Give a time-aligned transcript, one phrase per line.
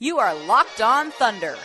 [0.00, 1.56] You are Locked On Thunder,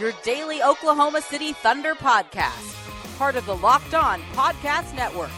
[0.00, 2.74] your daily Oklahoma City Thunder podcast,
[3.16, 5.30] part of the Locked On Podcast Network.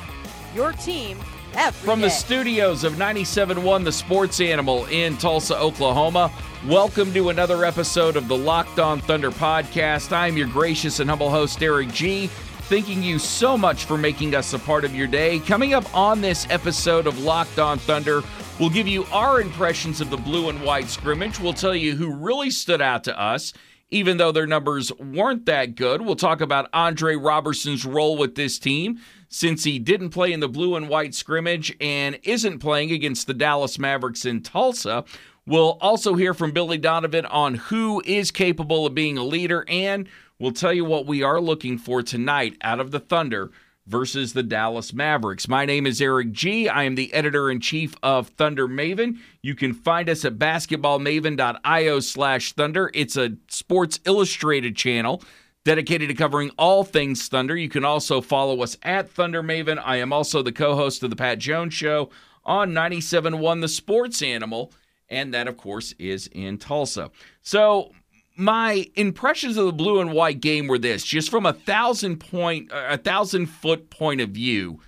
[0.54, 1.18] Your team
[1.52, 6.32] every From the studios of 97.1 The Sports Animal in Tulsa, Oklahoma,
[6.66, 10.10] welcome to another episode of the Locked On Thunder podcast.
[10.10, 12.28] I'm your gracious and humble host, Eric G.
[12.28, 15.38] Thanking you so much for making us a part of your day.
[15.40, 18.22] Coming up on this episode of Locked On Thunder,
[18.58, 21.38] we'll give you our impressions of the blue and white scrimmage.
[21.38, 23.52] We'll tell you who really stood out to us,
[23.90, 26.02] even though their numbers weren't that good.
[26.02, 30.48] We'll talk about Andre Roberson's role with this team since he didn't play in the
[30.48, 35.04] blue and white scrimmage and isn't playing against the Dallas Mavericks in Tulsa.
[35.46, 40.08] We'll also hear from Billy Donovan on who is capable of being a leader, and
[40.38, 43.50] we'll tell you what we are looking for tonight out of the Thunder
[43.88, 45.48] versus the Dallas Mavericks.
[45.48, 46.68] My name is Eric G.
[46.68, 49.18] I am the editor in chief of Thunder Maven.
[49.42, 52.90] You can find us at basketballmaven.io slash thunder.
[52.92, 55.22] It's a Sports Illustrated channel
[55.64, 57.56] dedicated to covering all things Thunder.
[57.56, 59.82] You can also follow us at Thunder Maven.
[59.82, 62.10] I am also the co host of The Pat Jones Show
[62.44, 64.72] on 97.1 The Sports Animal,
[65.08, 67.10] and that, of course, is in Tulsa.
[67.40, 67.92] So,
[68.38, 72.70] my impressions of the blue and white game were this just from a thousand point,
[72.72, 74.80] a thousand foot point of view.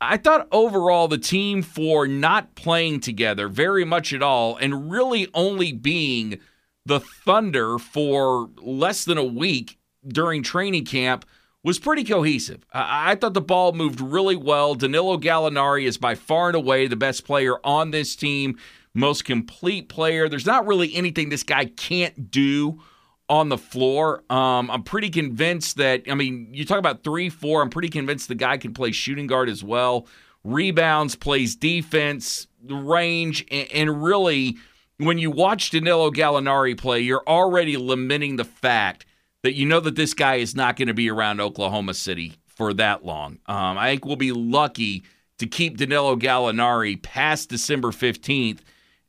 [0.00, 5.28] I thought overall the team for not playing together very much at all and really
[5.34, 6.38] only being
[6.86, 11.24] the Thunder for less than a week during training camp
[11.64, 12.64] was pretty cohesive.
[12.72, 14.76] I, I thought the ball moved really well.
[14.76, 18.58] Danilo Gallinari is by far and away the best player on this team,
[18.94, 20.28] most complete player.
[20.28, 22.80] There's not really anything this guy can't do
[23.28, 24.22] on the floor.
[24.30, 28.28] Um, I'm pretty convinced that, I mean, you talk about 3 4, I'm pretty convinced
[28.28, 30.06] the guy can play shooting guard as well.
[30.44, 34.56] Rebounds, plays defense, range, and, and really,
[34.98, 39.06] when you watch Danilo Gallinari play, you're already lamenting the fact
[39.42, 42.72] that you know that this guy is not going to be around Oklahoma City for
[42.74, 43.38] that long.
[43.46, 45.02] Um, I think we'll be lucky
[45.38, 48.60] to keep Danilo Gallinari past December 15th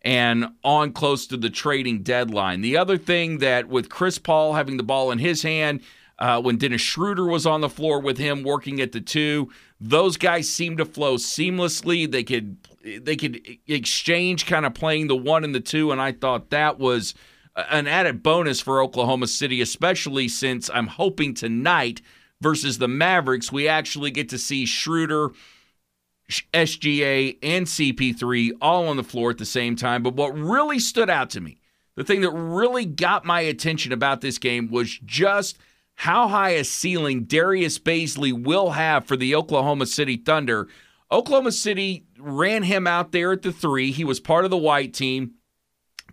[0.03, 2.61] and on close to the trading deadline.
[2.61, 5.81] The other thing that with Chris Paul having the ball in his hand,
[6.19, 9.49] uh, when Dennis Schroeder was on the floor with him working at the two,
[9.79, 12.09] those guys seemed to flow seamlessly.
[12.09, 16.11] They could they could exchange kind of playing the one and the two, and I
[16.11, 17.13] thought that was
[17.55, 22.01] an added bonus for Oklahoma City, especially since I'm hoping tonight
[22.43, 25.29] versus the Mavericks, we actually get to see Schroeder,
[26.29, 30.03] SGA, and CP3 all on the floor at the same time.
[30.03, 31.59] But what really stood out to me,
[31.95, 35.57] the thing that really got my attention about this game was just
[35.95, 40.67] how high a ceiling Darius Bazley will have for the Oklahoma City Thunder.
[41.11, 43.91] Oklahoma City ran him out there at the three.
[43.91, 45.35] He was part of the white team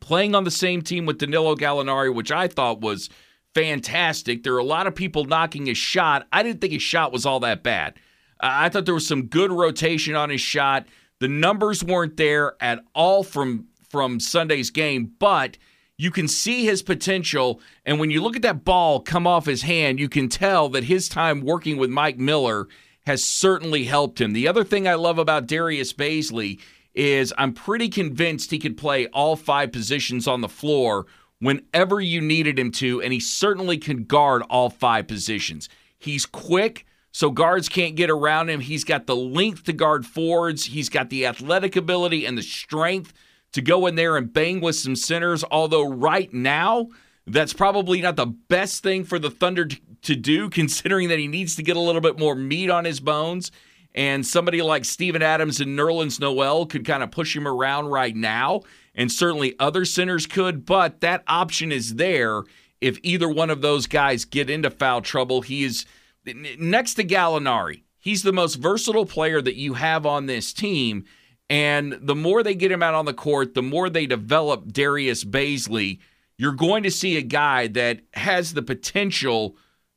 [0.00, 3.08] playing on the same team with Danilo Gallinari, which I thought was
[3.54, 4.42] fantastic.
[4.42, 6.26] There are a lot of people knocking his shot.
[6.32, 7.94] I didn't think his shot was all that bad.
[8.42, 10.86] I thought there was some good rotation on his shot.
[11.18, 15.58] The numbers weren't there at all from from Sunday's game, but
[15.98, 17.60] you can see his potential.
[17.84, 20.84] And when you look at that ball come off his hand, you can tell that
[20.84, 22.68] his time working with Mike Miller
[23.06, 24.32] has certainly helped him.
[24.32, 26.60] The other thing I love about Darius Bazley
[26.94, 31.06] is I'm pretty convinced he could play all five positions on the floor
[31.40, 35.68] whenever you needed him to, and he certainly can guard all five positions.
[35.98, 38.60] He's quick, so guards can't get around him.
[38.60, 43.12] He's got the length to guard forwards, he's got the athletic ability and the strength
[43.52, 45.44] to go in there and bang with some centers.
[45.50, 46.88] Although, right now,
[47.26, 49.68] that's probably not the best thing for the Thunder
[50.02, 53.00] to, do, considering that he needs to get a little bit more meat on his
[53.00, 53.50] bones.
[53.92, 58.14] And somebody like Steven Adams and Nerlens Noel could kind of push him around right
[58.14, 58.62] now.
[58.94, 62.42] And certainly other centers could, but that option is there
[62.80, 65.42] if either one of those guys get into foul trouble.
[65.42, 65.86] He is
[66.34, 67.82] next to Gallinari.
[67.98, 71.04] He's the most versatile player that you have on this team.
[71.50, 75.24] And the more they get him out on the court, the more they develop Darius
[75.24, 75.98] Bazley.
[76.38, 79.56] You're going to see a guy that has the potential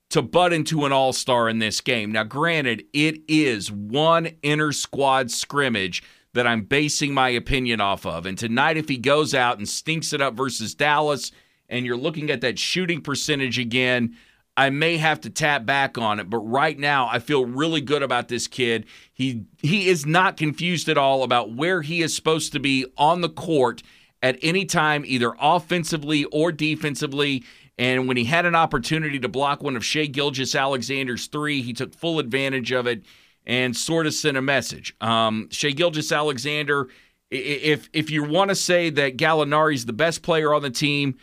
[0.09, 2.11] to butt into an all star in this game.
[2.11, 6.03] Now, granted, it is one inter squad scrimmage
[6.33, 8.25] that I'm basing my opinion off of.
[8.25, 11.31] And tonight, if he goes out and stinks it up versus Dallas
[11.69, 14.15] and you're looking at that shooting percentage again,
[14.55, 18.03] I may have to tap back on it, but right now I feel really good
[18.03, 18.85] about this kid.
[19.11, 23.21] He he is not confused at all about where he is supposed to be on
[23.21, 23.81] the court
[24.21, 27.43] at any time, either offensively or defensively.
[27.77, 31.95] And when he had an opportunity to block one of Shai Gilgeous-Alexander's three, he took
[31.95, 33.03] full advantage of it
[33.47, 34.95] and sort of sent a message.
[35.01, 36.89] Um, Shai Gilgeous-Alexander,
[37.31, 41.17] if if you want to say that Gallinari is the best player on the team,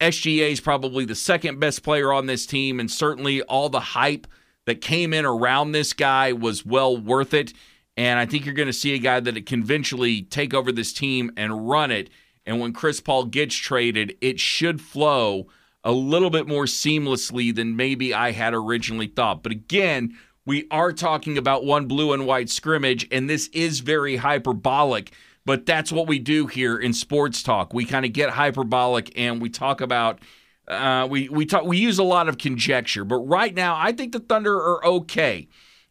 [0.00, 4.26] SGA is probably the second best player on this team, and certainly all the hype
[4.66, 7.52] that came in around this guy was well worth it.
[7.96, 10.92] And I think you're going to see a guy that can eventually take over this
[10.92, 12.10] team and run it.
[12.46, 15.48] And when Chris Paul gets traded, it should flow
[15.82, 19.42] a little bit more seamlessly than maybe I had originally thought.
[19.42, 20.16] But again,
[20.46, 25.12] we are talking about one blue and white scrimmage, and this is very hyperbolic
[25.48, 27.72] but that's what we do here in sports talk.
[27.72, 30.20] We kind of get hyperbolic and we talk about
[30.68, 33.02] uh, we we talk we use a lot of conjecture.
[33.02, 35.48] But right now, I think the Thunder are okay,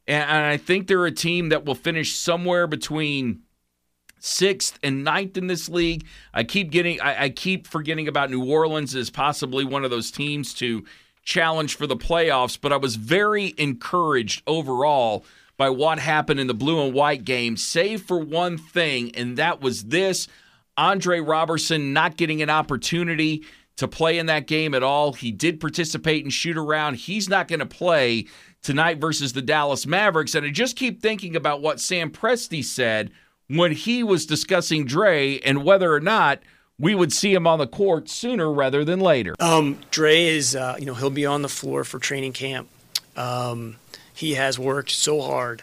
[0.08, 3.42] and, and I think they're a team that will finish somewhere between
[4.20, 6.06] sixth and ninth in this league.
[6.36, 10.12] I keep getting I, I keep forgetting about New Orleans as possibly one of those
[10.12, 10.86] teams to
[11.24, 15.26] challenge for the playoffs, but I was very encouraged overall
[15.58, 19.62] by what happened in the blue and white game, save for one thing, and that
[19.62, 20.28] was this
[20.78, 23.44] Andre Roberson not getting an opportunity
[23.78, 25.14] to play in that game at all.
[25.14, 26.96] He did participate in shoot around.
[26.96, 28.26] He's not going to play
[28.62, 30.36] tonight versus the Dallas Mavericks.
[30.36, 33.12] And I just keep thinking about what Sam Presti said
[33.48, 36.40] when he was discussing Dre and whether or not
[36.80, 39.36] we would see him on the court sooner rather than later.
[39.40, 42.68] Um, Dre is, uh, you know, he'll be on the floor for training camp.
[43.16, 43.78] Um,
[44.18, 45.62] he has worked so hard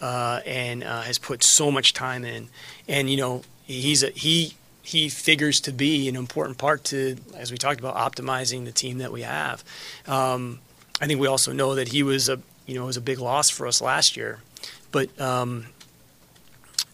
[0.00, 2.48] uh, and uh, has put so much time in.
[2.88, 7.52] And you know, he's a, he he figures to be an important part to, as
[7.52, 9.62] we talked about, optimizing the team that we have.
[10.08, 10.60] Um,
[11.02, 13.50] I think we also know that he was a you know was a big loss
[13.50, 14.40] for us last year,
[14.90, 15.66] but um,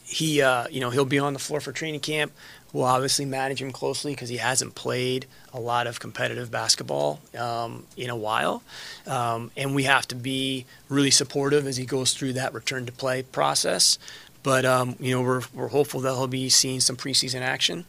[0.08, 2.32] he uh, you know he'll be on the floor for training camp.
[2.72, 7.86] We'll obviously manage him closely because he hasn't played a lot of competitive basketball um,
[7.96, 8.62] in a while.
[9.06, 12.92] Um, and we have to be really supportive as he goes through that return to
[12.92, 13.98] play process.
[14.42, 17.86] But, um, you know, we're, we're hopeful that he'll be seeing some preseason action,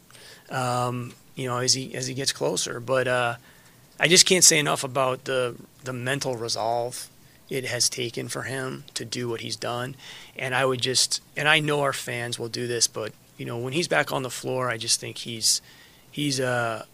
[0.50, 2.80] um, you know, as he, as he gets closer.
[2.80, 3.36] But uh,
[4.00, 7.10] I just can't say enough about the, the mental resolve
[7.50, 9.96] it has taken for him to do what he's done.
[10.38, 13.57] And I would just, and I know our fans will do this, but you know,
[13.57, 15.62] when he's back on the floor, I just think he's
[16.12, 16.86] he's uh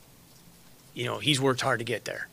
[0.93, 2.27] you know, he's worked hard to get there.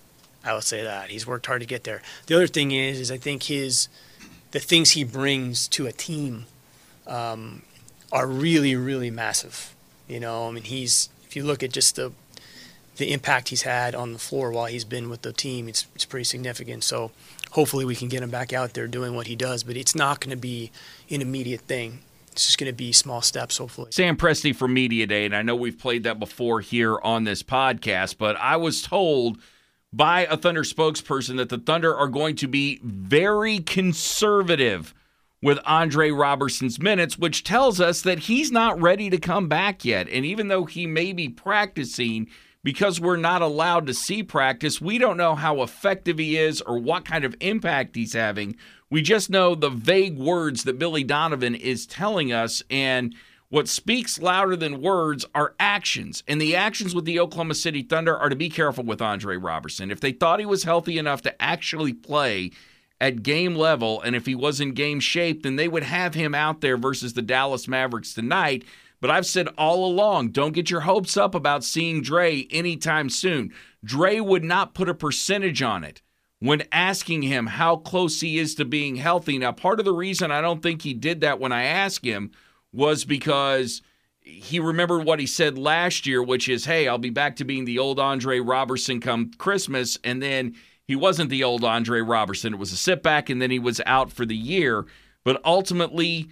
[0.44, 1.10] I will say that.
[1.10, 2.02] He's worked hard to get there.
[2.26, 3.88] The other thing is is I think his
[4.52, 6.44] the things he brings to a team
[7.06, 7.62] um,
[8.12, 9.74] are really, really massive.
[10.06, 12.12] You know, I mean he's if you look at just the
[12.96, 16.04] the impact he's had on the floor while he's been with the team, it's it's
[16.04, 16.84] pretty significant.
[16.84, 17.10] So
[17.52, 20.20] hopefully we can get him back out there doing what he does, but it's not
[20.20, 20.70] going to be
[21.10, 22.00] an immediate thing
[22.32, 23.88] it's just going to be small steps, hopefully.
[23.92, 27.42] Sam Presti for Media Day, and I know we've played that before here on this
[27.42, 29.38] podcast, but I was told
[29.92, 34.94] by a Thunder spokesperson that the Thunder are going to be very conservative
[35.42, 40.08] with Andre Roberson's minutes, which tells us that he's not ready to come back yet.
[40.08, 42.28] And even though he may be practicing,
[42.64, 46.78] because we're not allowed to see practice, we don't know how effective he is or
[46.78, 48.56] what kind of impact he's having.
[48.90, 52.62] We just know the vague words that Billy Donovan is telling us.
[52.70, 53.14] And
[53.52, 56.22] what speaks louder than words are actions.
[56.26, 59.90] And the actions with the Oklahoma City Thunder are to be careful with Andre Roberson.
[59.90, 62.52] If they thought he was healthy enough to actually play
[62.98, 66.34] at game level, and if he was in game shape, then they would have him
[66.34, 68.64] out there versus the Dallas Mavericks tonight.
[69.02, 73.52] But I've said all along, don't get your hopes up about seeing Dre anytime soon.
[73.84, 76.00] Dre would not put a percentage on it
[76.38, 79.38] when asking him how close he is to being healthy.
[79.38, 82.30] Now, part of the reason I don't think he did that when I asked him
[82.72, 83.82] was because
[84.20, 87.64] he remembered what he said last year, which is, hey, I'll be back to being
[87.64, 89.98] the old Andre Roberson come Christmas.
[90.04, 90.54] And then
[90.86, 92.54] he wasn't the old Andre Roberson.
[92.54, 94.86] It was a sit back, and then he was out for the year.
[95.24, 96.28] But ultimately,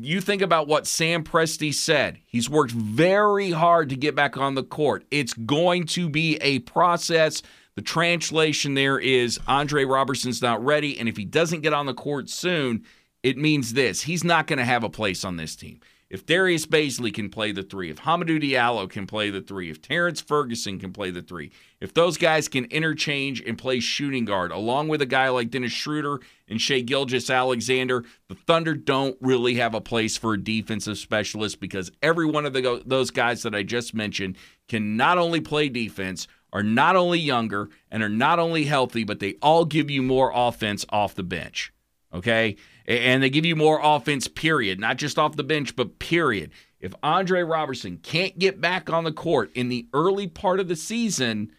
[0.00, 2.18] you think about what Sam Presti said.
[2.26, 5.04] He's worked very hard to get back on the court.
[5.10, 7.42] It's going to be a process.
[7.76, 10.98] The translation there is Andre Roberson's not ready.
[10.98, 12.84] And if he doesn't get on the court soon,
[13.22, 15.80] it means this he's not going to have a place on this team.
[16.14, 19.82] If Darius Bazley can play the three, if Hamidou Diallo can play the three, if
[19.82, 24.52] Terrence Ferguson can play the three, if those guys can interchange and play shooting guard,
[24.52, 29.74] along with a guy like Dennis Schroeder and Shai Gilgeous-Alexander, the Thunder don't really have
[29.74, 33.64] a place for a defensive specialist because every one of the, those guys that I
[33.64, 34.36] just mentioned
[34.68, 39.18] can not only play defense, are not only younger and are not only healthy, but
[39.18, 41.72] they all give you more offense off the bench.
[42.12, 42.54] Okay?
[42.86, 44.78] And they give you more offense, period.
[44.78, 46.50] Not just off the bench, but period.
[46.80, 50.76] If Andre Roberson can't get back on the court in the early part of the
[50.76, 51.50] season,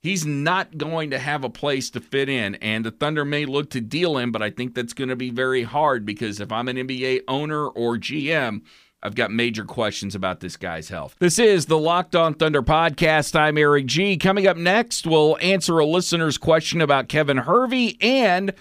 [0.00, 2.54] he's not going to have a place to fit in.
[2.56, 5.30] And the Thunder may look to deal him, but I think that's going to be
[5.30, 8.62] very hard because if I'm an NBA owner or GM,
[9.02, 11.14] I've got major questions about this guy's health.
[11.18, 13.38] This is the Locked On Thunder podcast.
[13.38, 14.16] I'm Eric G.
[14.16, 18.54] Coming up next, we'll answer a listener's question about Kevin Hervey and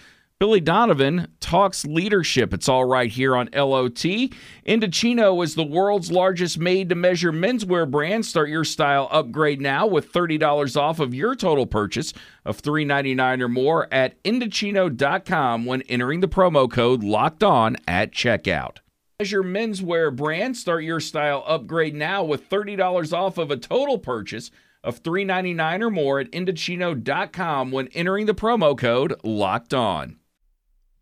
[0.44, 2.54] Billy Donovan talks leadership.
[2.54, 3.94] It's all right here on LOT.
[4.68, 8.26] Indochino is the world's largest made to measure menswear brand.
[8.26, 12.12] Start your style upgrade now with $30 off of your total purchase
[12.44, 18.80] of $3.99 or more at Indochino.com when entering the promo code locked on at checkout.
[19.22, 20.58] Measure menswear brand.
[20.58, 24.52] Start your style upgrade now with $30 off of a total purchase
[24.84, 30.18] of $3.99 or more at Indochino.com when entering the promo code locked on.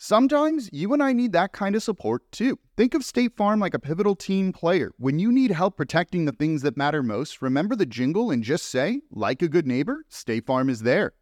[0.00, 2.56] Sometimes you and I need that kind of support too.
[2.76, 4.92] Think of State Farm like a pivotal team player.
[4.96, 8.66] When you need help protecting the things that matter most, remember the jingle and just
[8.66, 11.14] say, like a good neighbor, State Farm is there.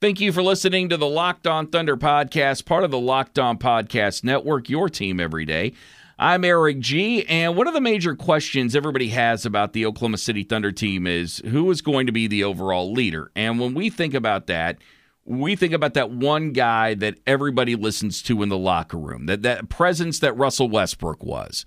[0.00, 3.58] Thank you for listening to the Locked On Thunder podcast, part of the Locked On
[3.58, 5.72] Podcast Network, your team every day.
[6.16, 7.26] I'm Eric G.
[7.26, 11.42] And one of the major questions everybody has about the Oklahoma City Thunder team is
[11.46, 13.32] who is going to be the overall leader?
[13.34, 14.78] And when we think about that,
[15.24, 19.42] we think about that one guy that everybody listens to in the locker room, that,
[19.42, 21.64] that presence that Russell Westbrook was,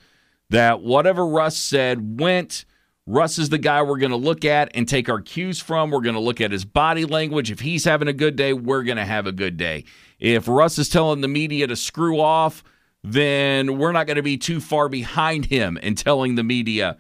[0.50, 2.66] that whatever Russ said went.
[3.08, 5.92] Russ is the guy we're going to look at and take our cues from.
[5.92, 7.52] We're going to look at his body language.
[7.52, 9.84] If he's having a good day, we're going to have a good day.
[10.20, 12.64] If Russ is telling the media to screw off,
[13.04, 16.98] then we're not going to be too far behind him in telling the media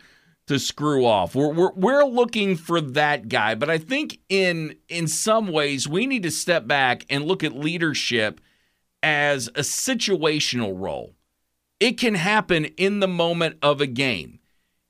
[0.47, 1.35] to screw off.
[1.35, 6.05] We're, we're, we're looking for that guy, but I think in in some ways we
[6.05, 8.39] need to step back and look at leadership
[9.01, 11.15] as a situational role.
[11.79, 14.39] It can happen in the moment of a game.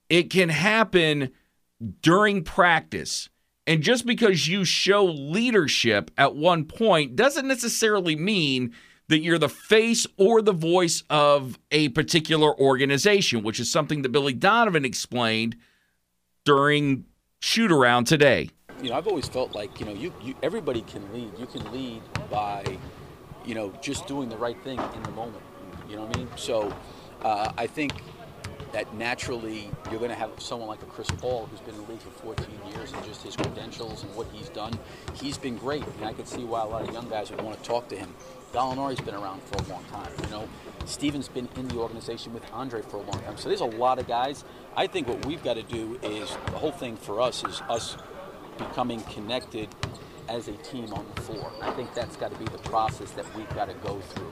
[0.09, 1.31] It can happen
[2.01, 3.29] during practice.
[3.67, 8.73] And just because you show leadership at one point doesn't necessarily mean
[9.07, 14.09] that you're the face or the voice of a particular organization, which is something that
[14.09, 15.55] Billy Donovan explained
[16.43, 17.05] during
[17.39, 18.49] shoot around today.
[18.81, 21.31] You know, I've always felt like, you know, you, you everybody can lead.
[21.37, 22.77] You can lead by,
[23.45, 25.43] you know, just doing the right thing in the moment.
[25.89, 26.29] You know what I mean?
[26.35, 26.73] So
[27.21, 27.93] uh, I think
[28.75, 31.91] that naturally you're going to have someone like a Chris Paul who's been in the
[31.91, 34.77] league for 14 years and just his credentials and what he's done.
[35.13, 37.57] He's been great, and I could see why a lot of young guys would want
[37.57, 38.13] to talk to him.
[38.55, 40.09] Gallinari's been around for a long time.
[40.23, 40.47] You know,
[40.85, 43.35] Steven's been in the organization with Andre for a long time.
[43.35, 44.45] So there's a lot of guys.
[44.77, 47.97] I think what we've got to do is the whole thing for us is us
[48.57, 49.67] becoming connected
[50.29, 51.51] as a team on the floor.
[51.61, 54.31] I think that's got to be the process that we've got to go through.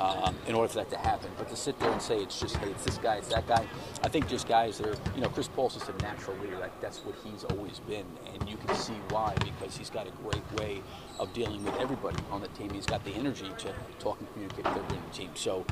[0.00, 1.30] Um, in order for that to happen.
[1.36, 3.66] But to sit there and say it's just, hey, it's this guy, it's that guy,
[4.02, 6.56] I think just guys that are, you know, Chris Paul's just a natural leader.
[6.58, 8.06] Like, that's what he's always been.
[8.32, 10.80] And you can see why, because he's got a great way
[11.18, 12.70] of dealing with everybody on the team.
[12.70, 15.30] He's got the energy to talk and communicate with everybody on the team.
[15.34, 15.66] So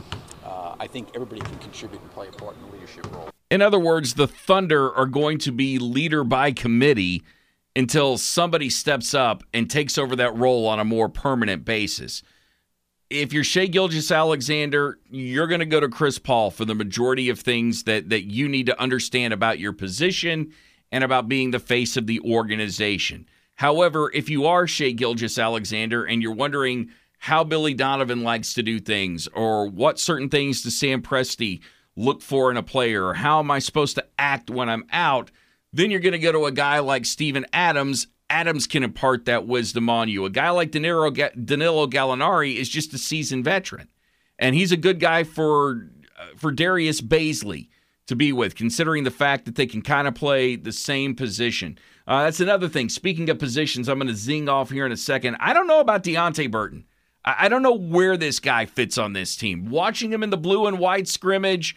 [0.44, 3.30] uh, I think everybody can contribute and play a part in the leadership role.
[3.50, 7.22] In other words, the Thunder are going to be leader by committee
[7.74, 12.22] until somebody steps up and takes over that role on a more permanent basis
[13.10, 17.40] if you're Shai Gilgeous-Alexander, you're going to go to Chris Paul for the majority of
[17.40, 20.52] things that that you need to understand about your position
[20.92, 23.26] and about being the face of the organization.
[23.54, 28.78] However, if you are Shai Gilgeous-Alexander and you're wondering how Billy Donovan likes to do
[28.78, 31.60] things or what certain things does Sam Presti
[31.96, 35.32] look for in a player or how am I supposed to act when I'm out,
[35.72, 39.46] then you're going to go to a guy like Steven Adams Adams can impart that
[39.46, 40.24] wisdom on you.
[40.24, 43.88] A guy like Danilo, Danilo Gallinari is just a seasoned veteran,
[44.38, 45.88] and he's a good guy for
[46.36, 47.68] for Darius Bazley
[48.06, 51.78] to be with, considering the fact that they can kind of play the same position.
[52.06, 52.88] Uh, that's another thing.
[52.88, 55.36] Speaking of positions, I'm going to zing off here in a second.
[55.40, 56.86] I don't know about Deonte Burton.
[57.24, 59.68] I, I don't know where this guy fits on this team.
[59.68, 61.76] Watching him in the blue and white scrimmage,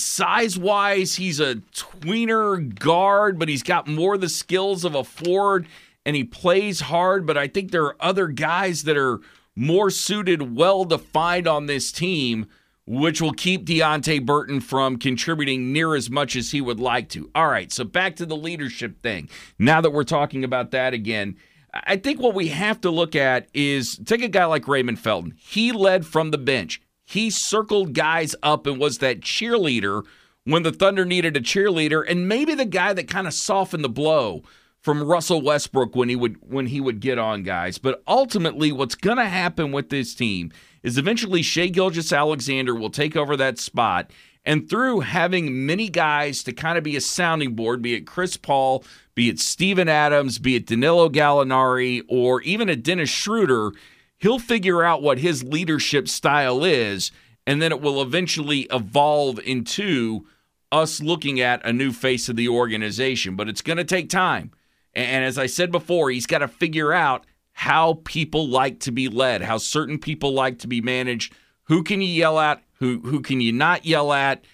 [0.00, 5.66] size wise, he's a tweener guard, but he's got more the skills of a forward
[6.04, 7.26] and he plays hard.
[7.26, 9.20] But I think there are other guys that are
[9.54, 12.46] more suited, well defined on this team
[12.90, 17.30] which will keep Deonte Burton from contributing near as much as he would like to.
[17.36, 19.28] All right, so back to the leadership thing.
[19.60, 21.36] Now that we're talking about that again,
[21.72, 25.34] I think what we have to look at is take a guy like Raymond Felton.
[25.38, 26.82] He led from the bench.
[27.10, 30.04] He circled guys up and was that cheerleader
[30.44, 33.88] when the Thunder needed a cheerleader, and maybe the guy that kind of softened the
[33.88, 34.44] blow
[34.80, 37.78] from Russell Westbrook when he would when he would get on guys.
[37.78, 40.52] But ultimately, what's going to happen with this team
[40.84, 44.12] is eventually Shai Gilgeous-Alexander will take over that spot.
[44.44, 48.36] And through having many guys to kind of be a sounding board, be it Chris
[48.36, 48.84] Paul,
[49.16, 53.72] be it Steven Adams, be it Danilo Gallinari, or even a Dennis Schroeder,
[54.20, 57.10] he'll figure out what his leadership style is,
[57.46, 60.26] and then it will eventually evolve into
[60.70, 63.34] us looking at a new face of the organization.
[63.34, 64.52] But it's going to take time.
[64.94, 69.08] And as I said before, he's got to figure out how people like to be
[69.08, 71.34] led, how certain people like to be managed.
[71.64, 72.62] Who can you yell at?
[72.74, 74.44] Who who can you not yell at?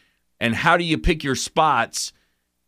[0.40, 2.12] And how do you pick your spots?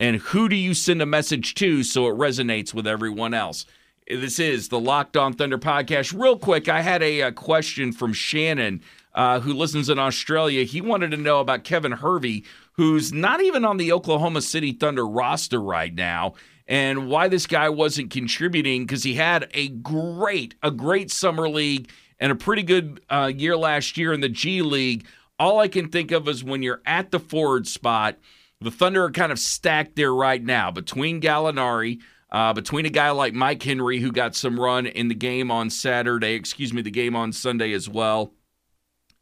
[0.00, 3.66] And who do you send a message to so it resonates with everyone else?
[4.10, 6.18] This is the Locked On Thunder podcast.
[6.18, 8.80] Real quick, I had a, a question from Shannon,
[9.14, 10.64] uh, who listens in Australia.
[10.64, 15.06] He wanted to know about Kevin Hervey, who's not even on the Oklahoma City Thunder
[15.06, 16.32] roster right now
[16.66, 21.90] and why this guy wasn't contributing because he had a great, a great summer league
[22.18, 25.04] and a pretty good uh, year last year in the G League.
[25.38, 28.16] All I can think of is when you're at the forward spot,
[28.58, 33.10] the Thunder are kind of stacked there right now between Gallinari, uh, between a guy
[33.10, 36.90] like Mike Henry, who got some run in the game on Saturday, excuse me, the
[36.90, 38.32] game on Sunday as well.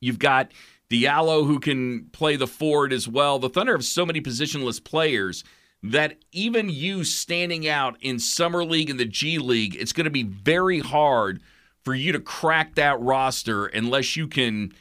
[0.01, 0.51] You've got
[0.91, 3.39] Diallo, who can play the forward as well.
[3.39, 5.45] The Thunder have so many positionless players
[5.83, 10.11] that even you standing out in Summer League and the G League, it's going to
[10.11, 11.41] be very hard
[11.85, 14.73] for you to crack that roster unless you can,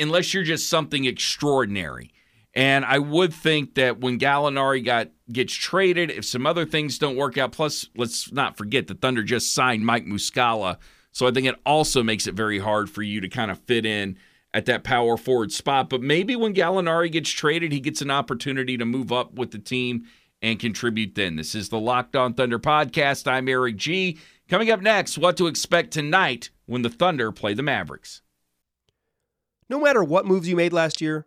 [0.00, 2.12] unless you're just something extraordinary.
[2.56, 7.14] And I would think that when Gallinari got gets traded, if some other things don't
[7.14, 10.78] work out, plus let's not forget the Thunder just signed Mike Muscala,
[11.12, 13.84] so I think it also makes it very hard for you to kind of fit
[13.84, 14.16] in
[14.54, 15.90] at that power forward spot.
[15.90, 19.58] But maybe when Gallinari gets traded, he gets an opportunity to move up with the
[19.58, 20.06] team
[20.40, 21.36] and contribute then.
[21.36, 23.30] This is the Locked On Thunder podcast.
[23.30, 24.18] I'm Eric G.
[24.48, 28.22] Coming up next, what to expect tonight when the Thunder play the Mavericks.
[29.68, 31.26] No matter what moves you made last year,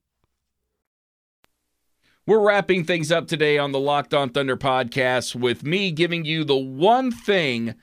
[2.25, 6.43] We're wrapping things up today on the Locked On Thunder podcast with me giving you
[6.43, 7.75] the one thing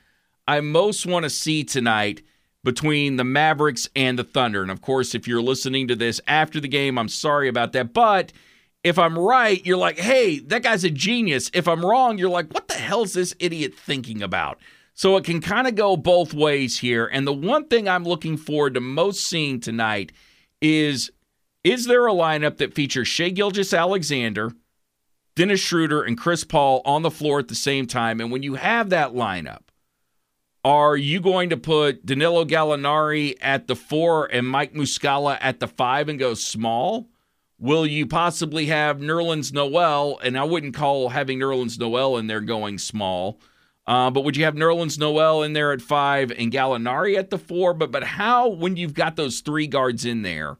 [0.47, 2.23] I most want to see tonight
[2.63, 4.61] between the Mavericks and the Thunder.
[4.61, 7.93] And of course, if you're listening to this after the game, I'm sorry about that.
[7.93, 8.33] But–
[8.83, 11.51] if I'm right, you're like, hey, that guy's a genius.
[11.53, 14.59] If I'm wrong, you're like, what the hell's this idiot thinking about?
[14.93, 17.05] So it can kind of go both ways here.
[17.05, 20.11] And the one thing I'm looking forward to most seeing tonight
[20.61, 21.11] is
[21.63, 24.51] is there a lineup that features Shai Gilgeous-Alexander,
[25.35, 28.21] Dennis Schroeder, and Chris Paul on the floor at the same time?
[28.21, 29.63] And when you have that lineup,
[30.63, 35.67] are you going to put Danilo Gallinari at the four and Mike Muscala at the
[35.67, 37.09] five and go small?
[37.57, 40.19] Will you possibly have Nerlens Noel?
[40.23, 43.39] And I wouldn't call having Nerlens Noel in there going small.
[43.87, 47.37] Uh, but would you have Nerlens Noel in there at five and Gallinari at the
[47.37, 47.73] four?
[47.73, 50.57] But but how when you've got those three guards in there,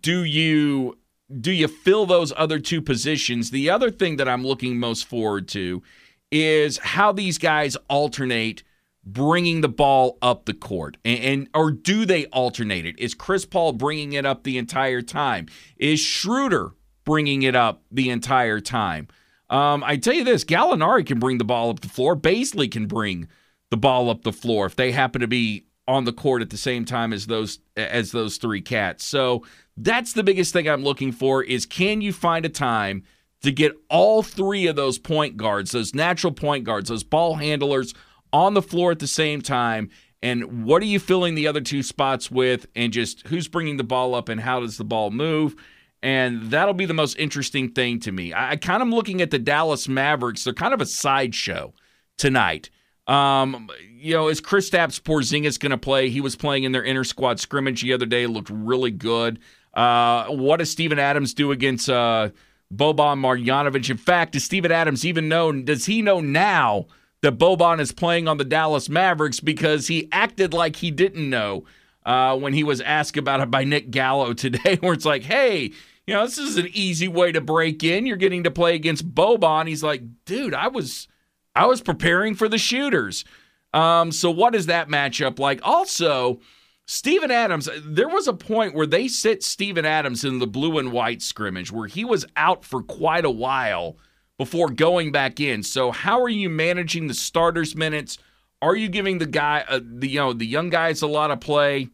[0.00, 0.98] do you
[1.40, 3.50] do you fill those other two positions?
[3.50, 5.82] The other thing that I'm looking most forward to
[6.30, 8.62] is how these guys alternate
[9.04, 10.96] bringing the ball up the court?
[11.04, 12.98] And, and, or do they alternate it?
[12.98, 15.48] Is Chris Paul bringing it up the entire time?
[15.76, 16.70] Is Schroeder
[17.04, 19.08] bringing it up the entire time?
[19.50, 22.16] Um, I tell you this, Gallinari can bring the ball up the floor.
[22.16, 23.28] Bazley can bring
[23.70, 26.58] the ball up the floor if they happen to be on the court at the
[26.58, 29.04] same time as those as those three cats.
[29.04, 29.44] So
[29.82, 33.04] that's the biggest thing I'm looking for is can you find a time
[33.42, 37.94] to get all three of those point guards, those natural point guards, those ball handlers
[38.32, 39.90] on the floor at the same time
[40.22, 43.84] and what are you filling the other two spots with and just who's bringing the
[43.84, 45.54] ball up and how does the ball move?
[46.02, 48.32] And that'll be the most interesting thing to me.
[48.32, 50.44] I, I kind of looking at the Dallas Mavericks.
[50.44, 51.72] They're kind of a sideshow
[52.16, 52.70] tonight.
[53.06, 56.10] Um, you know, is Kristaps Porzingis going to play?
[56.10, 58.26] He was playing in their inter squad scrimmage the other day.
[58.26, 59.38] Looked really good.
[59.78, 62.30] Uh, what does Steven Adams do against uh,
[62.74, 63.88] Boban Marjanovic?
[63.88, 65.52] In fact, does Steven Adams even know?
[65.52, 66.86] Does he know now
[67.22, 71.64] that Boban is playing on the Dallas Mavericks because he acted like he didn't know
[72.04, 75.70] uh, when he was asked about it by Nick Gallo today, where it's like, hey,
[76.08, 78.04] you know, this is an easy way to break in.
[78.04, 79.68] You're getting to play against Boban.
[79.68, 81.06] He's like, dude, I was
[81.54, 83.24] I was preparing for the shooters.
[83.72, 85.60] Um, so what is that matchup like?
[85.62, 86.40] Also,
[86.90, 90.90] Steven Adams, there was a point where they sit Steven Adams in the blue and
[90.90, 93.98] white scrimmage where he was out for quite a while
[94.38, 95.62] before going back in.
[95.62, 98.16] So how are you managing the starters minutes?
[98.62, 101.40] Are you giving the guy uh, the you know the young guys a lot of
[101.40, 101.90] play?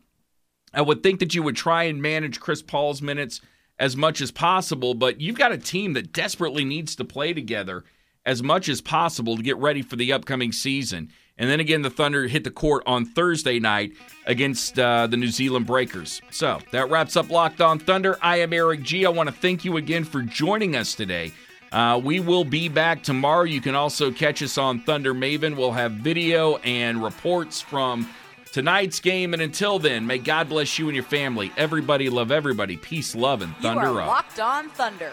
[0.72, 3.40] I would think that you would try and manage Chris Paul's minutes
[3.80, 7.82] as much as possible, but you've got a team that desperately needs to play together
[8.24, 11.10] as much as possible to get ready for the upcoming season.
[11.36, 13.92] And then again, the Thunder hit the court on Thursday night
[14.26, 16.22] against uh, the New Zealand Breakers.
[16.30, 18.16] So that wraps up Locked On Thunder.
[18.22, 19.04] I am Eric G.
[19.04, 21.32] I want to thank you again for joining us today.
[21.72, 23.42] Uh, we will be back tomorrow.
[23.42, 25.56] You can also catch us on Thunder Maven.
[25.56, 28.08] We'll have video and reports from
[28.52, 29.32] tonight's game.
[29.32, 31.50] And until then, may God bless you and your family.
[31.56, 32.76] Everybody love everybody.
[32.76, 34.06] Peace, love, and thunder you are up.
[34.06, 35.12] Locked On Thunder,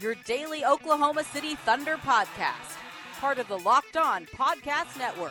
[0.00, 2.76] your daily Oklahoma City Thunder podcast,
[3.20, 5.30] part of the Locked On Podcast Network.